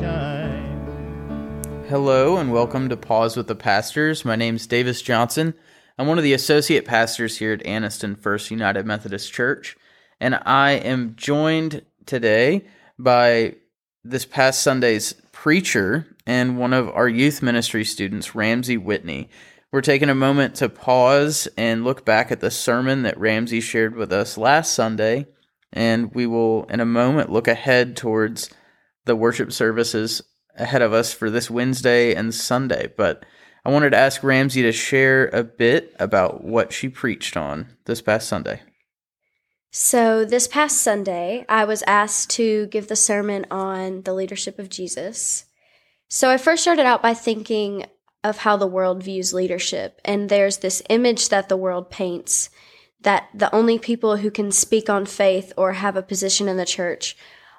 shine. 0.00 1.86
Hello 1.88 2.36
and 2.36 2.52
welcome 2.52 2.88
to 2.88 2.96
Pause 2.96 3.36
with 3.38 3.48
the 3.48 3.56
Pastors. 3.56 4.24
My 4.24 4.36
name's 4.36 4.68
Davis 4.68 5.02
Johnson. 5.02 5.54
I'm 5.98 6.06
one 6.06 6.16
of 6.16 6.24
the 6.24 6.32
associate 6.32 6.86
pastors 6.86 7.36
here 7.36 7.52
at 7.52 7.64
Anniston 7.64 8.18
First 8.18 8.50
United 8.50 8.86
Methodist 8.86 9.30
Church, 9.30 9.76
and 10.20 10.40
I 10.46 10.72
am 10.72 11.14
joined 11.16 11.84
today 12.06 12.64
by 12.98 13.56
this 14.02 14.24
past 14.24 14.62
Sunday's 14.62 15.12
preacher 15.32 16.06
and 16.26 16.58
one 16.58 16.72
of 16.72 16.88
our 16.88 17.08
youth 17.08 17.42
ministry 17.42 17.84
students, 17.84 18.34
Ramsey 18.34 18.78
Whitney. 18.78 19.28
We're 19.70 19.82
taking 19.82 20.08
a 20.08 20.14
moment 20.14 20.54
to 20.56 20.70
pause 20.70 21.46
and 21.58 21.84
look 21.84 22.06
back 22.06 22.32
at 22.32 22.40
the 22.40 22.50
sermon 22.50 23.02
that 23.02 23.18
Ramsey 23.18 23.60
shared 23.60 23.94
with 23.94 24.12
us 24.14 24.38
last 24.38 24.72
Sunday, 24.72 25.26
and 25.74 26.14
we 26.14 26.26
will, 26.26 26.64
in 26.64 26.80
a 26.80 26.86
moment, 26.86 27.30
look 27.30 27.48
ahead 27.48 27.98
towards 27.98 28.48
the 29.04 29.16
worship 29.16 29.52
services 29.52 30.22
ahead 30.56 30.80
of 30.80 30.94
us 30.94 31.12
for 31.12 31.28
this 31.28 31.50
Wednesday 31.50 32.14
and 32.14 32.34
Sunday. 32.34 32.90
But 32.96 33.26
I 33.64 33.70
wanted 33.70 33.90
to 33.90 33.98
ask 33.98 34.22
Ramsey 34.22 34.62
to 34.62 34.72
share 34.72 35.26
a 35.28 35.44
bit 35.44 35.94
about 36.00 36.42
what 36.42 36.72
she 36.72 36.88
preached 36.88 37.36
on 37.36 37.76
this 37.84 38.02
past 38.02 38.28
Sunday. 38.28 38.62
So, 39.70 40.24
this 40.24 40.48
past 40.48 40.82
Sunday, 40.82 41.46
I 41.48 41.64
was 41.64 41.82
asked 41.86 42.30
to 42.30 42.66
give 42.66 42.88
the 42.88 42.96
sermon 42.96 43.46
on 43.50 44.02
the 44.02 44.12
leadership 44.12 44.58
of 44.58 44.68
Jesus. 44.68 45.46
So, 46.08 46.28
I 46.28 46.36
first 46.36 46.62
started 46.62 46.84
out 46.84 47.00
by 47.00 47.14
thinking 47.14 47.86
of 48.24 48.38
how 48.38 48.56
the 48.56 48.66
world 48.66 49.02
views 49.02 49.32
leadership. 49.32 50.00
And 50.04 50.28
there's 50.28 50.58
this 50.58 50.82
image 50.90 51.28
that 51.30 51.48
the 51.48 51.56
world 51.56 51.90
paints 51.90 52.50
that 53.00 53.28
the 53.34 53.52
only 53.54 53.78
people 53.78 54.16
who 54.16 54.30
can 54.30 54.52
speak 54.52 54.88
on 54.88 55.06
faith 55.06 55.52
or 55.56 55.72
have 55.72 55.96
a 55.96 56.02
position 56.02 56.48
in 56.48 56.56
the 56.56 56.64
church 56.64 57.16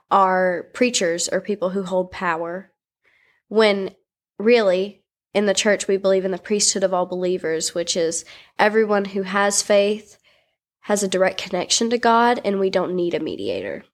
are 0.09 0.69
preachers 0.73 1.27
or 1.27 1.41
people 1.41 1.71
who 1.71 1.83
hold 1.83 2.11
power. 2.11 2.71
When 3.49 3.93
really, 4.39 5.02
in 5.33 5.45
the 5.45 5.53
church, 5.53 5.87
we 5.87 5.97
believe 5.97 6.25
in 6.25 6.31
the 6.31 6.37
priesthood 6.37 6.83
of 6.83 6.93
all 6.93 7.05
believers, 7.05 7.73
which 7.73 7.97
is 7.97 8.25
everyone 8.59 9.05
who 9.05 9.23
has 9.23 9.61
faith 9.61 10.17
has 10.81 11.01
a 11.01 11.07
direct 11.07 11.41
connection 11.41 11.89
to 11.89 11.97
God, 11.97 12.41
and 12.43 12.59
we 12.59 12.69
don't 12.69 12.95
need 12.95 13.13
a 13.13 13.19
mediator. 13.19 13.85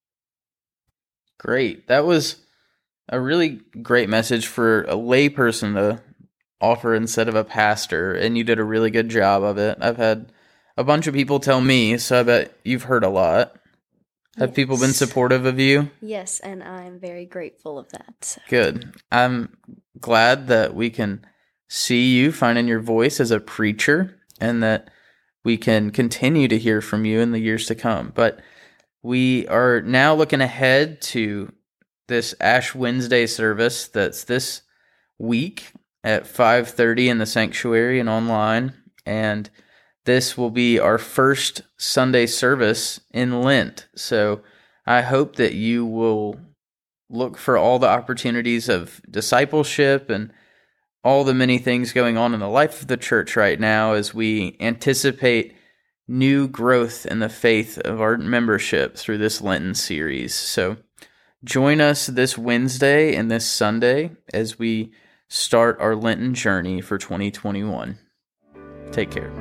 Great. 1.38 1.88
That 1.88 2.06
was 2.06 2.38
a 3.08 3.20
really 3.20 3.62
great 3.82 4.10
message 4.10 4.48
for 4.48 4.82
a 4.84 4.96
layperson 4.96 5.76
to 5.76 6.02
offer 6.60 6.94
instead 6.96 7.30
of 7.30 7.36
a 7.36 7.44
pastor, 7.44 8.14
and 8.14 8.38
you 8.38 8.44
did 8.44 8.60
a 8.60 8.64
really 8.64 8.90
good 8.90 9.08
job 9.10 9.44
of 9.44 9.58
it. 9.58 9.78
I've 9.80 9.98
had 9.98 10.32
a 10.78 10.84
bunch 10.84 11.08
of 11.08 11.14
people 11.14 11.40
tell 11.40 11.62
me, 11.62 11.98
so 11.98 12.20
I 12.20 12.24
bet 12.24 12.58
you've 12.64 12.84
heard 12.84 13.04
a 13.04 13.10
lot. 13.10 13.56
Have 14.38 14.54
people 14.54 14.78
been 14.78 14.94
supportive 14.94 15.46
of 15.46 15.60
you? 15.60 15.92
Yes, 16.02 16.40
and 16.40 16.64
I'm 16.64 17.00
very 17.00 17.26
grateful 17.26 17.78
of 17.78 17.90
that. 17.90 18.14
So. 18.22 18.42
Good. 18.48 18.96
I'm 19.12 19.56
glad 20.02 20.48
that 20.48 20.74
we 20.74 20.90
can 20.90 21.26
see 21.68 22.16
you 22.16 22.32
finding 22.32 22.68
your 22.68 22.80
voice 22.80 23.20
as 23.20 23.32
a 23.32 23.40
preacher 23.40 24.20
and 24.40 24.64
that 24.64 24.90
we 25.44 25.58
can 25.58 25.92
continue 25.92 26.48
to 26.48 26.58
hear 26.58 26.82
from 26.82 27.06
you 27.06 27.20
in 27.20 27.32
the 27.32 27.40
years 27.40 27.66
to 27.68 27.76
come. 27.76 28.12
But 28.14 28.40
we 29.02 29.48
are 29.48 29.82
now 29.82 30.14
looking 30.16 30.42
ahead 30.42 31.02
to 31.02 31.52
this 32.08 32.36
Ash 32.42 32.76
Wednesday 32.76 33.28
service 33.28 33.88
that's 33.88 34.24
this 34.24 34.64
week 35.18 35.72
at 36.04 36.26
5:30 36.26 37.10
in 37.10 37.18
the 37.18 37.26
sanctuary 37.26 38.00
and 38.00 38.10
online 38.10 38.74
and 39.06 39.50
this 40.06 40.38
will 40.38 40.50
be 40.50 40.80
our 40.80 40.98
first 40.98 41.62
Sunday 41.78 42.26
service 42.26 43.00
in 43.12 43.42
Lent. 43.42 43.88
So 43.96 44.42
I 44.86 45.02
hope 45.02 45.36
that 45.36 45.54
you 45.54 45.86
will 45.86 46.40
look 47.10 47.38
for 47.38 47.58
all 47.58 47.80
the 47.80 47.88
opportunities 47.88 48.70
of 48.70 49.02
discipleship 49.10 50.10
and 50.10 50.32
all 51.04 51.24
the 51.24 51.34
many 51.34 51.58
things 51.58 51.94
going 51.94 52.18
on 52.18 52.34
in 52.34 52.40
the 52.40 52.48
life 52.48 52.82
of 52.82 52.88
the 52.88 52.98
church 52.98 53.36
right 53.36 53.60
now 53.60 53.94
as 53.94 54.14
we 54.14 54.56
anticipate 54.60 55.56
new 56.08 56.48
growth 56.48 57.06
in 57.06 57.20
the 57.20 57.30
faith 57.30 57.78
of 57.80 58.02
our 58.02 58.18
membership 58.18 58.98
through 58.98 59.18
this 59.18 59.42
Lenten 59.42 59.76
series. 59.76 60.34
So 60.34 60.78
join 61.44 61.80
us 61.80 62.08
this 62.08 62.38
Wednesday 62.38 63.16
and 63.16 63.30
this 63.30 63.48
Sunday 63.48 64.12
as 64.34 64.60
we 64.60 64.92
start 65.28 65.80
our 65.80 65.96
Lenten 65.96 66.34
journey 66.34 66.82
for 66.82 66.98
2021. 66.98 67.98
Take 68.92 69.12
care. 69.12 69.32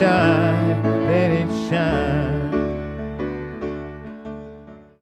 shine. 0.00 0.99